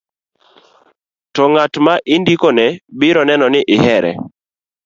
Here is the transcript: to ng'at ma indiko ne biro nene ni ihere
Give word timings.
to 1.35 1.43
ng'at 1.51 1.73
ma 1.85 1.95
indiko 2.15 2.49
ne 2.57 2.67
biro 2.99 3.21
nene 3.25 3.47
ni 3.53 3.61
ihere 3.75 4.11